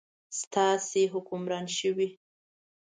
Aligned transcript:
تاسې 0.53 1.01
حکمران 1.13 1.65
شوئ. 1.77 2.09